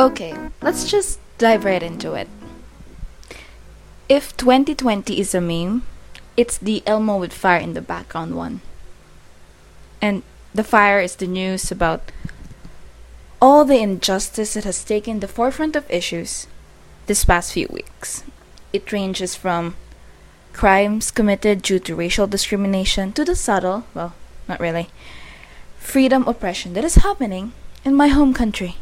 Okay, 0.00 0.34
let's 0.62 0.90
just 0.90 1.20
dive 1.36 1.66
right 1.66 1.82
into 1.82 2.14
it. 2.14 2.26
If 4.08 4.34
2020 4.38 5.20
is 5.20 5.34
a 5.34 5.42
meme, 5.42 5.82
it's 6.38 6.56
the 6.56 6.82
Elmo 6.86 7.18
with 7.18 7.34
fire 7.34 7.58
in 7.58 7.74
the 7.74 7.82
background 7.82 8.34
one. 8.34 8.62
And 10.00 10.22
the 10.54 10.64
fire 10.64 11.00
is 11.00 11.16
the 11.16 11.26
news 11.26 11.70
about 11.70 12.12
all 13.42 13.66
the 13.66 13.76
injustice 13.76 14.54
that 14.54 14.64
has 14.64 14.82
taken 14.84 15.20
the 15.20 15.28
forefront 15.28 15.76
of 15.76 15.84
issues 15.90 16.46
this 17.04 17.26
past 17.26 17.52
few 17.52 17.68
weeks. 17.70 18.24
It 18.72 18.92
ranges 18.92 19.34
from 19.36 19.76
crimes 20.54 21.10
committed 21.10 21.60
due 21.60 21.78
to 21.78 21.94
racial 21.94 22.26
discrimination 22.26 23.12
to 23.12 23.24
the 23.26 23.36
subtle, 23.36 23.84
well, 23.92 24.14
not 24.48 24.60
really, 24.60 24.88
freedom 25.76 26.26
oppression 26.26 26.72
that 26.72 26.86
is 26.86 27.04
happening 27.04 27.52
in 27.84 27.94
my 27.94 28.08
home 28.08 28.32
country. 28.32 28.76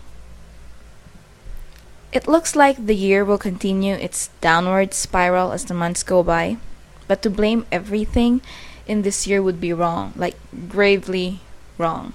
It 2.11 2.27
looks 2.27 2.57
like 2.57 2.87
the 2.87 2.97
year 2.97 3.25
will 3.25 3.39
continue 3.39 3.95
its 3.95 4.30
downward 4.41 4.95
spiral 4.95 5.53
as 5.53 5.66
the 5.66 5.75
months 5.75 6.03
go 6.03 6.23
by, 6.23 6.57
but 7.07 7.21
to 7.23 7.30
blame 7.30 7.66
everything 7.71 8.41
in 8.87 9.03
this 9.03 9.27
year 9.27 9.43
would 9.43 9.61
be 9.61 9.75
wrong, 9.75 10.15
like 10.16 10.37
gravely 10.69 11.41
wrong. 11.77 12.15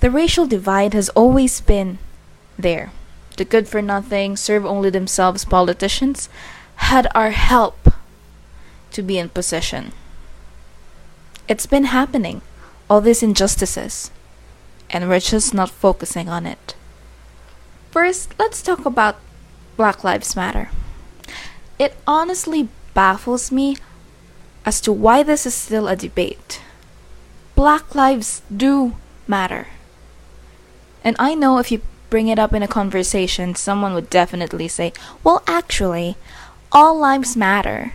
The 0.00 0.10
racial 0.10 0.46
divide 0.46 0.92
has 0.92 1.08
always 1.10 1.60
been 1.60 1.98
there. 2.58 2.92
The 3.38 3.44
good 3.44 3.66
for 3.66 3.80
nothing, 3.80 4.36
serve 4.36 4.66
only 4.66 4.90
themselves 4.90 5.44
politicians 5.44 6.28
had 6.76 7.08
our 7.14 7.30
help 7.30 7.92
to 8.92 9.02
be 9.02 9.18
in 9.18 9.30
position. 9.30 9.92
It's 11.48 11.66
been 11.66 11.84
happening, 11.84 12.42
all 12.90 13.00
these 13.00 13.22
injustices, 13.22 14.10
and 14.90 15.08
we're 15.08 15.20
just 15.20 15.54
not 15.54 15.70
focusing 15.70 16.28
on 16.28 16.46
it. 16.46 16.74
First, 17.98 18.38
let's 18.38 18.62
talk 18.62 18.86
about 18.86 19.18
Black 19.76 20.04
Lives 20.04 20.36
Matter. 20.36 20.70
It 21.80 21.96
honestly 22.06 22.68
baffles 22.94 23.50
me 23.50 23.76
as 24.64 24.80
to 24.82 24.92
why 24.92 25.24
this 25.24 25.44
is 25.44 25.54
still 25.54 25.88
a 25.88 25.96
debate. 25.96 26.62
Black 27.56 27.96
lives 27.96 28.40
do 28.56 28.94
matter. 29.26 29.66
And 31.02 31.16
I 31.18 31.34
know 31.34 31.58
if 31.58 31.72
you 31.72 31.82
bring 32.08 32.28
it 32.28 32.38
up 32.38 32.52
in 32.52 32.62
a 32.62 32.68
conversation, 32.68 33.56
someone 33.56 33.94
would 33.94 34.10
definitely 34.10 34.68
say, 34.68 34.92
well, 35.24 35.42
actually, 35.48 36.16
all 36.70 36.96
lives 36.96 37.36
matter. 37.36 37.94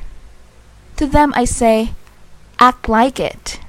To 0.98 1.08
them, 1.08 1.32
I 1.34 1.46
say, 1.46 1.94
act 2.60 2.90
like 2.90 3.22
it. 3.22 3.62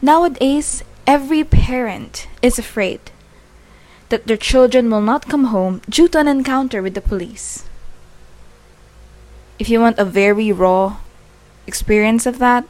Nowadays, 0.00 0.84
every 1.08 1.42
parent 1.42 2.28
is 2.40 2.56
afraid 2.56 3.10
that 4.08 4.26
their 4.26 4.36
children 4.36 4.90
will 4.90 5.00
not 5.00 5.28
come 5.28 5.44
home 5.44 5.80
due 5.88 6.08
to 6.08 6.18
an 6.18 6.28
encounter 6.28 6.82
with 6.82 6.94
the 6.94 7.00
police. 7.00 7.64
If 9.58 9.68
you 9.68 9.80
want 9.80 9.98
a 9.98 10.04
very 10.04 10.52
raw 10.52 10.98
experience 11.66 12.26
of 12.26 12.38
that, 12.38 12.64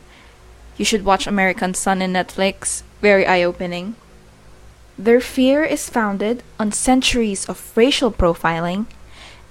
you 0.77 0.85
should 0.85 1.05
watch 1.05 1.27
American 1.27 1.75
Son 1.75 2.01
in 2.01 2.13
Netflix. 2.13 2.83
Very 3.01 3.27
eye 3.27 3.43
opening. 3.43 3.97
Their 4.99 5.21
fear 5.21 5.65
is 5.65 5.91
founded 5.91 6.43
on 6.59 6.73
centuries 6.73 7.47
of 7.49 7.77
racial 7.77 8.11
profiling 8.11 8.87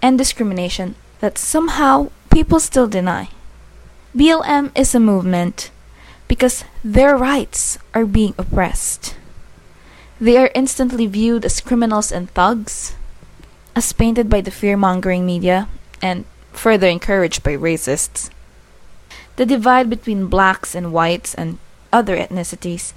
and 0.02 0.18
discrimination 0.18 0.96
that 1.20 1.38
somehow 1.38 2.10
people 2.32 2.60
still 2.60 2.88
deny. 2.88 3.30
BLM 4.16 4.72
is 4.76 4.96
a 4.96 5.00
movement 5.00 5.70
because 6.28 6.64
their 6.84 7.16
rights 7.16 7.78
are 7.94 8.06
being 8.06 8.34
oppressed. 8.38 9.16
They 10.20 10.38
are 10.38 10.52
instantly 10.56 11.08
viewed 11.08 11.44
as 11.44 11.60
criminals 11.60 12.12
and 12.12 12.30
thugs, 12.32 12.96
as 13.76 13.92
painted 13.92 14.30
by 14.30 14.40
the 14.40 14.52
fear 14.52 14.78
mongering 14.78 15.26
media, 15.26 15.68
and 16.02 16.24
further 16.54 16.88
encouraged 16.88 17.44
by 17.44 17.52
racists. 17.58 18.30
The 19.36 19.46
divide 19.46 19.90
between 19.90 20.28
blacks 20.28 20.74
and 20.74 20.94
whites 20.94 21.34
and 21.34 21.60
other 21.92 22.16
ethnicities 22.16 22.94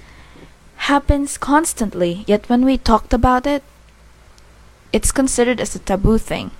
happens 0.87 1.37
constantly, 1.37 2.23
yet 2.25 2.47
when 2.47 2.63
we 2.63 2.77
talked 2.77 3.13
about 3.13 3.45
it, 3.45 3.63
it's 4.93 5.11
considered 5.11 5.59
as 5.59 5.75
a 5.75 5.79
taboo 5.79 6.17
thing. 6.17 6.51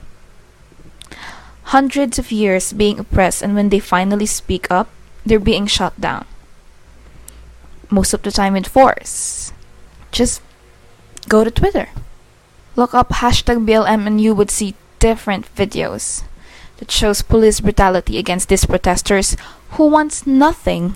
Hundreds 1.71 2.19
of 2.19 2.31
years 2.33 2.73
being 2.73 2.99
oppressed, 2.99 3.41
and 3.41 3.55
when 3.55 3.69
they 3.69 3.79
finally 3.79 4.25
speak 4.25 4.69
up, 4.69 4.89
they're 5.25 5.39
being 5.39 5.67
shut 5.67 5.99
down. 6.01 6.25
Most 7.89 8.13
of 8.13 8.23
the 8.23 8.31
time 8.31 8.57
in 8.57 8.65
force. 8.65 9.53
Just 10.11 10.41
go 11.29 11.43
to 11.43 11.51
Twitter. 11.51 11.89
Look 12.75 12.93
up 12.93 13.09
hashtag 13.09 13.65
BLM 13.65 14.07
and 14.07 14.19
you 14.19 14.33
would 14.33 14.51
see 14.51 14.75
different 14.97 15.45
videos 15.55 16.23
that 16.77 16.91
shows 16.91 17.21
police 17.21 17.59
brutality 17.59 18.17
against 18.17 18.49
these 18.49 18.65
protesters 18.65 19.37
who 19.77 19.85
wants 19.85 20.25
nothing 20.25 20.95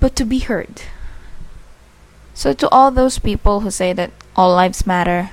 but 0.00 0.16
to 0.16 0.24
be 0.24 0.38
heard. 0.40 0.82
So 2.34 2.52
to 2.52 2.68
all 2.70 2.90
those 2.90 3.18
people 3.18 3.60
who 3.60 3.70
say 3.70 3.92
that 3.92 4.12
all 4.36 4.54
lives 4.54 4.86
matter, 4.86 5.30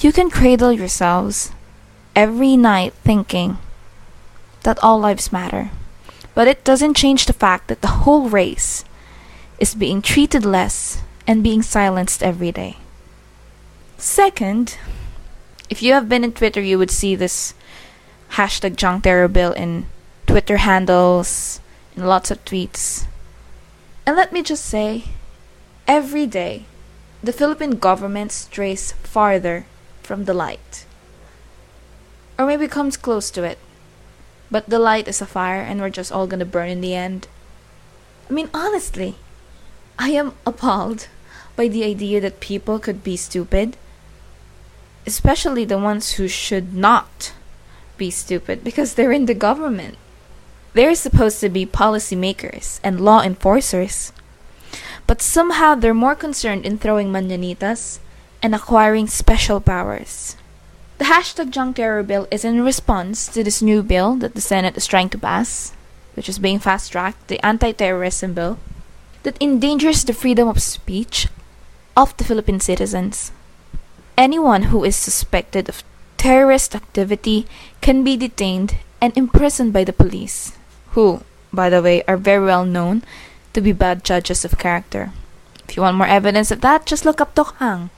you 0.00 0.12
can 0.12 0.28
cradle 0.28 0.72
yourselves 0.72 1.52
every 2.14 2.56
night 2.56 2.92
thinking 3.04 3.58
that 4.64 4.82
all 4.82 4.98
lives 4.98 5.32
matter. 5.32 5.70
But 6.34 6.48
it 6.48 6.64
doesn't 6.64 6.96
change 6.96 7.26
the 7.26 7.32
fact 7.32 7.68
that 7.68 7.80
the 7.80 8.02
whole 8.02 8.28
race 8.28 8.84
is 9.58 9.74
being 9.74 10.02
treated 10.02 10.44
less 10.44 11.00
and 11.26 11.44
being 11.44 11.62
silenced 11.62 12.22
every 12.22 12.50
day. 12.50 12.81
Second, 14.02 14.78
if 15.70 15.80
you 15.80 15.92
have 15.92 16.08
been 16.08 16.24
in 16.24 16.32
Twitter, 16.32 16.60
you 16.60 16.76
would 16.76 16.90
see 16.90 17.14
this 17.14 17.54
hashtag 18.32 18.74
junk 18.74 19.04
terror 19.04 19.28
bill 19.28 19.52
in 19.52 19.86
Twitter 20.26 20.56
handles, 20.56 21.60
in 21.96 22.04
lots 22.04 22.32
of 22.32 22.44
tweets. 22.44 23.06
And 24.04 24.16
let 24.16 24.32
me 24.32 24.42
just 24.42 24.64
say, 24.64 25.04
every 25.86 26.26
day, 26.26 26.64
the 27.22 27.32
Philippine 27.32 27.78
government 27.78 28.32
strays 28.32 28.90
farther 29.04 29.66
from 30.02 30.24
the 30.24 30.34
light. 30.34 30.84
Or 32.36 32.46
maybe 32.46 32.66
comes 32.66 32.96
close 32.96 33.30
to 33.30 33.44
it. 33.44 33.58
But 34.50 34.68
the 34.68 34.80
light 34.80 35.06
is 35.06 35.22
a 35.22 35.26
fire 35.26 35.60
and 35.62 35.80
we're 35.80 35.90
just 35.90 36.10
all 36.10 36.26
gonna 36.26 36.44
burn 36.44 36.68
in 36.68 36.80
the 36.80 36.96
end. 36.96 37.28
I 38.28 38.32
mean, 38.32 38.50
honestly, 38.52 39.14
I 39.96 40.08
am 40.08 40.34
appalled 40.44 41.06
by 41.54 41.68
the 41.68 41.84
idea 41.84 42.20
that 42.20 42.40
people 42.40 42.80
could 42.80 43.04
be 43.04 43.16
stupid 43.16 43.76
especially 45.06 45.64
the 45.64 45.78
ones 45.78 46.12
who 46.12 46.28
should 46.28 46.74
not 46.74 47.32
be 47.96 48.10
stupid 48.10 48.64
because 48.64 48.94
they're 48.94 49.12
in 49.12 49.26
the 49.26 49.34
government. 49.34 49.96
They're 50.74 50.94
supposed 50.94 51.40
to 51.40 51.48
be 51.48 51.66
policymakers 51.66 52.80
and 52.82 53.00
law 53.00 53.20
enforcers. 53.22 54.12
But 55.06 55.20
somehow 55.20 55.74
they're 55.74 55.94
more 55.94 56.14
concerned 56.14 56.64
in 56.64 56.78
throwing 56.78 57.08
mananitas 57.12 57.98
and 58.42 58.54
acquiring 58.54 59.06
special 59.08 59.60
powers. 59.60 60.36
The 60.98 61.04
hashtag 61.04 61.50
junk 61.50 61.76
terror 61.76 62.02
bill 62.02 62.26
is 62.30 62.44
in 62.44 62.64
response 62.64 63.26
to 63.28 63.42
this 63.42 63.60
new 63.60 63.82
bill 63.82 64.14
that 64.16 64.34
the 64.34 64.40
Senate 64.40 64.76
is 64.76 64.86
trying 64.86 65.10
to 65.10 65.18
pass, 65.18 65.72
which 66.14 66.28
is 66.28 66.38
being 66.38 66.58
fast 66.58 66.92
tracked, 66.92 67.28
the 67.28 67.44
anti 67.44 67.72
terrorism 67.72 68.34
bill, 68.34 68.58
that 69.24 69.40
endangers 69.40 70.04
the 70.04 70.12
freedom 70.12 70.48
of 70.48 70.62
speech 70.62 71.28
of 71.96 72.16
the 72.16 72.24
Philippine 72.24 72.60
citizens. 72.60 73.32
Anyone 74.22 74.70
who 74.70 74.84
is 74.84 74.94
suspected 74.94 75.68
of 75.68 75.82
terrorist 76.16 76.76
activity 76.76 77.44
can 77.80 78.04
be 78.04 78.16
detained 78.16 78.76
and 79.00 79.10
imprisoned 79.18 79.72
by 79.72 79.82
the 79.82 79.92
police, 79.92 80.52
who, 80.94 81.22
by 81.52 81.68
the 81.68 81.82
way, 81.82 82.04
are 82.06 82.16
very 82.16 82.46
well 82.46 82.64
known 82.64 83.02
to 83.52 83.60
be 83.60 83.72
bad 83.72 84.04
judges 84.04 84.44
of 84.44 84.62
character. 84.62 85.10
If 85.68 85.74
you 85.74 85.82
want 85.82 85.96
more 85.96 86.06
evidence 86.06 86.52
of 86.52 86.60
that, 86.60 86.86
just 86.86 87.04
look 87.04 87.20
up 87.20 87.34
Tokhang. 87.34 87.90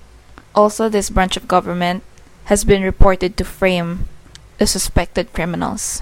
Also, 0.55 0.89
this 0.89 1.11
branch 1.11 1.37
of 1.37 1.47
government 1.47 2.03
has 2.45 2.65
been 2.65 2.81
reported 2.81 3.37
to 3.37 3.45
frame 3.45 4.09
the 4.57 4.67
suspected 4.67 5.35
criminals. 5.35 6.01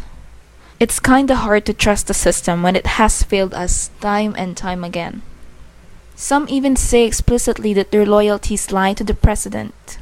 It's 0.78 1.02
kinda 1.02 1.34
hard 1.34 1.66
to 1.66 1.75
trust 1.75 2.06
the 2.06 2.14
system 2.14 2.62
when 2.62 2.76
it 2.76 2.94
has 2.94 3.25
failed 3.25 3.54
us 3.54 3.90
time 3.98 4.36
and 4.38 4.56
time 4.56 4.84
again. 4.84 5.22
Some 6.14 6.46
even 6.48 6.76
say 6.76 7.02
explicitly 7.02 7.75
that 7.75 7.90
their 7.90 8.06
loyalties 8.06 8.70
lie 8.70 8.94
to 8.94 9.02
the 9.02 9.18
president. 9.18 9.98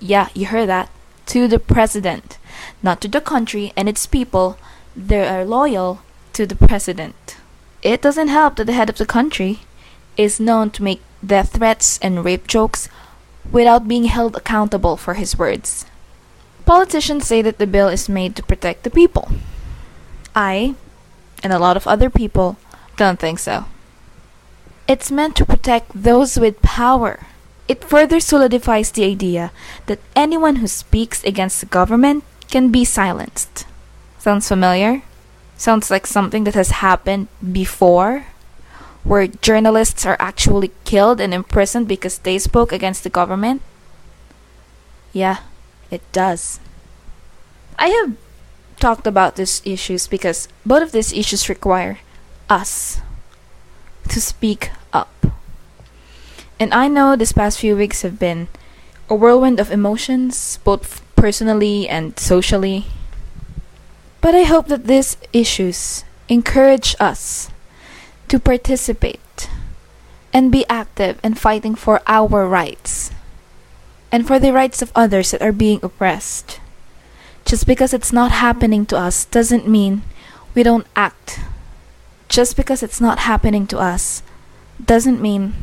Yeah, 0.00 0.28
you 0.34 0.46
heard 0.46 0.68
that. 0.68 0.90
To 1.26 1.48
the 1.48 1.58
president, 1.58 2.38
not 2.82 3.00
to 3.00 3.08
the 3.08 3.20
country 3.20 3.72
and 3.76 3.88
its 3.88 4.06
people. 4.06 4.58
They 4.94 5.26
are 5.26 5.44
loyal 5.44 6.00
to 6.34 6.46
the 6.46 6.54
president. 6.54 7.36
It 7.82 8.00
doesn't 8.00 8.28
help 8.28 8.56
that 8.56 8.64
the 8.64 8.72
head 8.72 8.88
of 8.88 8.98
the 8.98 9.06
country 9.06 9.60
is 10.16 10.40
known 10.40 10.70
to 10.70 10.82
make 10.82 11.02
death 11.24 11.52
threats 11.54 11.98
and 12.00 12.24
rape 12.24 12.46
jokes 12.46 12.88
without 13.50 13.88
being 13.88 14.04
held 14.04 14.36
accountable 14.36 14.96
for 14.96 15.14
his 15.14 15.38
words. 15.38 15.86
Politicians 16.64 17.26
say 17.26 17.42
that 17.42 17.58
the 17.58 17.66
bill 17.66 17.88
is 17.88 18.08
made 18.08 18.34
to 18.36 18.42
protect 18.42 18.82
the 18.82 18.90
people. 18.90 19.30
I, 20.34 20.74
and 21.42 21.52
a 21.52 21.58
lot 21.58 21.76
of 21.76 21.86
other 21.86 22.10
people, 22.10 22.56
don't 22.96 23.20
think 23.20 23.38
so. 23.38 23.66
It's 24.88 25.10
meant 25.10 25.36
to 25.36 25.44
protect 25.44 25.90
those 25.94 26.38
with 26.38 26.62
power, 26.62 27.26
It 27.68 27.84
further 27.84 28.20
solidifies 28.20 28.92
the 28.92 29.04
idea 29.04 29.50
that 29.86 29.98
anyone 30.14 30.56
who 30.56 30.68
speaks 30.68 31.24
against 31.24 31.60
the 31.60 31.66
government 31.66 32.24
can 32.48 32.70
be 32.70 32.84
silenced. 32.84 33.66
Sounds 34.18 34.48
familiar? 34.48 35.02
Sounds 35.56 35.90
like 35.90 36.06
something 36.06 36.44
that 36.44 36.54
has 36.54 36.82
happened 36.82 37.28
before? 37.40 38.26
Where 39.02 39.26
journalists 39.26 40.04
are 40.04 40.16
actually 40.18 40.72
killed 40.84 41.20
and 41.20 41.32
imprisoned 41.32 41.88
because 41.88 42.18
they 42.18 42.38
spoke 42.38 42.72
against 42.72 43.04
the 43.04 43.10
government? 43.10 43.62
Yeah, 45.12 45.38
it 45.90 46.02
does. 46.12 46.60
I 47.78 47.88
have 47.88 48.16
talked 48.78 49.06
about 49.06 49.36
these 49.36 49.62
issues 49.64 50.06
because 50.06 50.48
both 50.64 50.82
of 50.82 50.92
these 50.92 51.12
issues 51.12 51.48
require 51.48 51.98
us 52.50 53.00
to 54.08 54.20
speak 54.20 54.70
up. 54.92 55.10
And 56.58 56.72
I 56.72 56.88
know 56.88 57.16
this 57.16 57.32
past 57.32 57.60
few 57.60 57.76
weeks 57.76 58.02
have 58.02 58.18
been 58.18 58.48
a 59.08 59.14
whirlwind 59.14 59.60
of 59.60 59.70
emotions, 59.70 60.58
both 60.64 61.02
personally 61.14 61.88
and 61.88 62.18
socially. 62.18 62.86
But 64.20 64.34
I 64.34 64.42
hope 64.42 64.68
that 64.68 64.86
these 64.86 65.16
issues 65.32 66.04
encourage 66.28 66.96
us 66.98 67.50
to 68.28 68.40
participate 68.40 69.48
and 70.32 70.50
be 70.50 70.66
active 70.68 71.20
in 71.22 71.34
fighting 71.34 71.74
for 71.74 72.00
our 72.06 72.48
rights 72.48 73.10
and 74.10 74.26
for 74.26 74.38
the 74.38 74.52
rights 74.52 74.82
of 74.82 74.92
others 74.94 75.30
that 75.30 75.42
are 75.42 75.52
being 75.52 75.80
oppressed. 75.82 76.60
Just 77.44 77.66
because 77.66 77.94
it's 77.94 78.12
not 78.12 78.32
happening 78.32 78.86
to 78.86 78.96
us 78.96 79.24
doesn't 79.26 79.68
mean 79.68 80.02
we 80.54 80.62
don't 80.62 80.86
act. 80.96 81.40
Just 82.28 82.56
because 82.56 82.82
it's 82.82 83.00
not 83.00 83.20
happening 83.20 83.66
to 83.68 83.78
us 83.78 84.22
doesn't 84.84 85.22
mean 85.22 85.54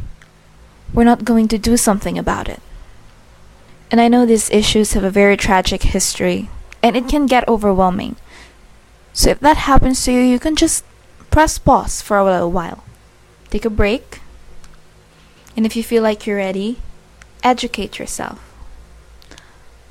we're 0.94 1.04
not 1.04 1.26
going 1.26 1.48
to 1.50 1.58
do 1.58 1.76
something 1.76 2.18
about 2.18 2.48
it. 2.48 2.62
And 3.92 4.00
I 4.00 4.08
know 4.08 4.26
these 4.26 4.50
issues 4.50 4.94
have 4.94 5.04
a 5.04 5.10
very 5.10 5.38
tragic 5.38 5.84
history, 5.84 6.50
and 6.82 6.96
it 6.96 7.08
can 7.08 7.26
get 7.26 7.48
overwhelming. 7.48 8.16
So 9.14 9.30
if 9.30 9.40
that 9.42 9.58
happens 9.58 10.04
to 10.06 10.12
you, 10.12 10.20
you 10.20 10.40
can 10.40 10.56
just 10.56 10.84
press 11.30 11.58
pause 11.58 12.02
for 12.02 12.18
a 12.18 12.24
little 12.24 12.52
while. 12.52 12.84
Take 13.50 13.66
a 13.66 13.70
break. 13.70 14.22
And 15.56 15.66
if 15.66 15.76
you 15.76 15.84
feel 15.84 16.02
like 16.02 16.26
you're 16.26 16.38
ready, 16.38 16.78
educate 17.44 18.00
yourself. 18.00 18.40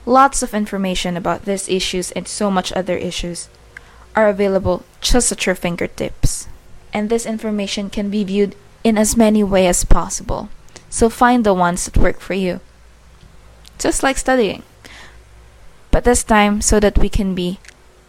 Lots 0.05 0.43
of 0.43 0.55
information 0.55 1.17
about 1.17 1.45
these 1.45 1.69
issues 1.69 2.11
and 2.13 2.27
so 2.27 2.51
much 2.51 2.73
other 2.73 2.97
issues 2.97 3.49
are 4.17 4.29
available 4.29 4.85
just 5.01 5.31
at 5.31 5.47
your 5.47 5.55
fingertips. 5.55 6.49
And 6.93 7.09
this 7.09 7.25
information 7.25 7.89
can 7.89 8.11
be 8.11 8.25
viewed 8.25 8.57
in 8.83 8.99
as 8.99 9.17
many 9.17 9.45
ways 9.45 9.69
as 9.69 9.85
possible. 9.85 10.49
So 10.93 11.09
find 11.09 11.43
the 11.43 11.55
ones 11.55 11.87
that 11.87 11.97
work 11.97 12.21
for 12.21 12.35
you. 12.35 12.61
Just 13.79 14.03
like 14.03 14.19
studying. 14.19 14.63
But 15.91 16.05
this 16.05 16.23
time 16.23 16.61
so 16.61 16.79
that 16.81 16.99
we 16.99 17.09
can 17.09 17.35
be 17.35 17.59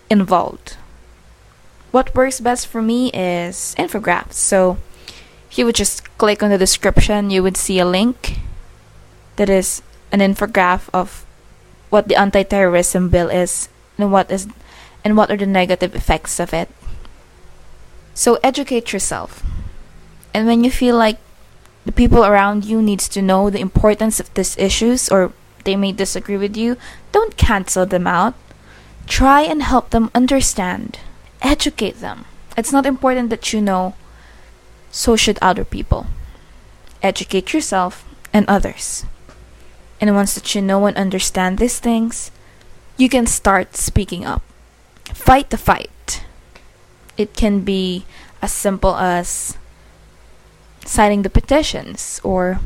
involved. 0.10 0.76
What 1.92 2.14
works 2.14 2.42
best 2.42 2.68
for 2.68 2.82
me 2.82 3.10
is 3.14 3.74
infographics. 3.80 4.34
So 4.34 4.78
if 5.50 5.58
you 5.58 5.66
would 5.66 5.80
just 5.80 6.04
click 6.18 6.44
on 6.44 6.50
the 6.50 6.58
description, 6.58 7.32
you 7.32 7.42
would 7.42 7.56
see 7.56 7.80
a 7.80 7.88
link 7.88 8.40
that 9.38 9.50
is 9.50 9.82
an 10.12 10.20
infographic 10.20 10.90
of 10.94 11.26
what 11.90 12.10
the 12.10 12.20
anti-terrorism 12.20 13.08
bill 13.08 13.30
is 13.30 13.70
and 13.98 14.12
what 14.12 14.30
is 14.30 14.46
and 15.06 15.16
what 15.16 15.32
are 15.32 15.38
the 15.38 15.48
negative 15.48 15.96
effects 15.96 16.38
of 16.38 16.54
it. 16.54 16.68
So 18.14 18.40
educate 18.44 18.92
yourself. 18.92 19.42
And 20.34 20.48
when 20.48 20.66
you 20.66 20.70
feel 20.70 20.98
like 20.98 21.23
the 21.86 21.92
people 21.92 22.26
around 22.26 22.66
you 22.66 22.82
needs 22.82 23.10
to 23.10 23.22
know 23.22 23.50
the 23.50 23.60
importance 23.60 24.20
of 24.20 24.34
these 24.34 24.58
issues 24.58 25.10
or 25.10 25.34
they 25.64 25.76
may 25.76 25.92
disagree 25.92 26.38
with 26.38 26.56
you, 26.56 26.78
don't 27.12 27.38
cancel 27.38 27.86
them 27.86 28.08
out. 28.08 28.36
Try 29.08 29.42
and 29.42 29.64
help 29.64 29.90
them 29.90 30.12
understand. 30.16 31.00
Educate 31.42 32.00
them. 32.00 32.26
It's 32.58 32.72
not 32.72 32.86
important 32.86 33.30
that 33.30 33.52
you 33.52 33.62
know, 33.62 33.96
so 34.92 35.16
should 35.16 35.40
other 35.42 35.66
people. 35.66 36.08
Educate 37.02 37.54
yourself 37.54 38.06
and 38.32 38.46
others. 38.48 39.06
And 40.00 40.16
once 40.16 40.36
that 40.36 40.56
you 40.56 40.62
know 40.62 40.86
and 40.86 40.96
understand 40.98 41.58
these 41.58 41.80
things, 41.80 42.32
you 42.98 43.10
can 43.10 43.26
start 43.26 43.76
speaking 43.76 44.26
up. 44.26 44.42
Fight 45.14 45.50
the 45.50 45.58
fight. 45.58 46.24
It 47.18 47.36
can 47.36 47.62
be 47.62 48.06
as 48.42 48.52
simple 48.52 48.96
as 48.96 49.58
signing 50.86 51.22
the 51.22 51.30
petitions 51.30 52.20
or 52.24 52.60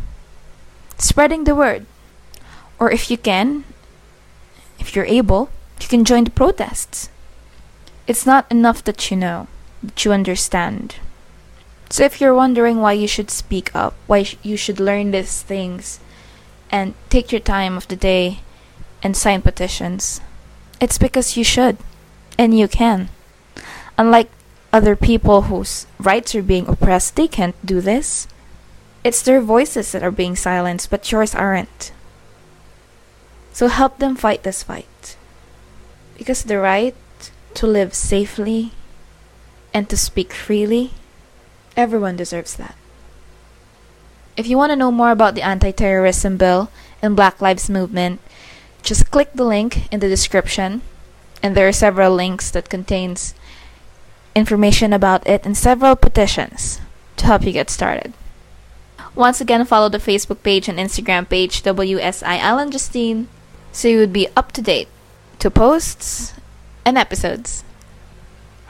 spreading 0.98 1.44
the 1.44 1.56
word. 1.56 1.86
Or 2.80 2.92
if 2.92 3.10
you 3.10 3.18
can, 3.18 3.64
if 4.80 4.96
you're 4.96 5.06
able, 5.06 5.50
you 5.82 5.88
can 5.88 6.06
join 6.06 6.24
the 6.24 6.32
protests. 6.32 7.10
It's 8.08 8.26
not 8.26 8.50
enough 8.52 8.84
that 8.84 9.12
you 9.12 9.18
know, 9.18 9.48
that 9.84 10.06
you 10.06 10.12
understand. 10.12 10.96
So 11.90 12.04
if 12.04 12.20
you're 12.20 12.36
wondering 12.36 12.82
why 12.82 12.94
you 12.94 13.08
should 13.08 13.32
speak 13.32 13.74
up, 13.76 13.94
why 14.08 14.26
you 14.44 14.58
should 14.58 14.80
learn 14.80 15.12
these 15.12 15.42
things, 15.42 16.00
and 16.70 16.94
take 17.10 17.32
your 17.32 17.42
time 17.42 17.78
of 17.78 17.88
the 17.88 17.96
day 17.96 18.40
and 19.02 19.16
sign 19.16 19.42
petitions, 19.42 20.20
it's 20.82 20.98
because 20.98 21.38
you 21.38 21.44
should, 21.44 21.78
and 22.38 22.58
you 22.58 22.68
can. 22.68 23.10
Unlike 23.98 24.30
other 24.74 24.96
people 24.96 25.44
whose 25.44 25.88
rights 26.00 26.36
are 26.36 26.44
being 26.44 26.68
oppressed, 26.68 27.16
they 27.16 27.28
can't 27.28 27.56
do 27.66 27.82
this. 27.82 28.28
It's 29.04 29.22
their 29.22 29.42
voices 29.42 29.92
that 29.92 30.04
are 30.04 30.12
being 30.12 30.36
silenced, 30.36 30.90
but 30.90 31.12
yours 31.12 31.34
aren't. 31.34 31.92
So 33.54 33.68
help 33.68 34.00
them 34.00 34.16
fight 34.16 34.44
this 34.44 34.64
fight. 34.64 35.16
Because 36.18 36.44
the 36.44 36.60
right 36.60 36.96
to 37.56 37.68
live 37.68 37.94
safely 37.94 38.72
and 39.74 39.90
to 39.90 39.98
speak 39.98 40.34
freely, 40.34 40.92
everyone 41.76 42.16
deserves 42.16 42.56
that. 42.58 42.76
If 44.36 44.46
you 44.48 44.58
want 44.58 44.72
to 44.72 44.76
know 44.76 44.92
more 44.92 45.12
about 45.12 45.34
the 45.34 45.42
anti 45.42 45.72
terrorism 45.72 46.38
bill 46.38 46.70
and 47.02 47.16
Black 47.16 47.42
Lives 47.42 47.70
Movement, 47.70 48.20
just 48.84 49.10
click 49.10 49.34
the 49.34 49.46
link 49.46 49.92
in 49.92 50.00
the 50.00 50.08
description 50.08 50.82
and 51.42 51.56
there 51.56 51.68
are 51.68 51.74
several 51.74 52.14
links 52.14 52.52
that 52.52 52.70
contains 52.70 53.34
information 54.38 54.94
about 54.94 55.26
it 55.26 55.46
and 55.46 55.58
several 55.58 55.96
petitions 55.96 56.80
to 57.18 57.26
help 57.26 57.44
you 57.44 57.52
get 57.52 57.70
started. 57.70 58.14
Once 59.16 59.42
again, 59.42 59.66
follow 59.66 59.90
the 59.90 59.98
Facebook 59.98 60.44
page 60.44 60.70
and 60.70 60.78
Instagram 60.78 61.28
page 61.28 61.64
WSI 61.64 62.38
Alan 62.38 62.70
Justine 62.70 63.28
so 63.72 63.88
you 63.88 63.98
would 63.98 64.14
be 64.14 64.28
up 64.38 64.52
to 64.54 64.62
date 64.62 64.88
to 65.40 65.50
posts 65.50 66.34
and 66.86 66.98
episodes. 66.98 67.64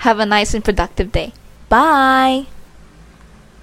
Have 0.07 0.19
a 0.19 0.25
nice 0.25 0.53
and 0.53 0.63
productive 0.63 1.11
day. 1.11 1.33
Bye! 1.67 2.47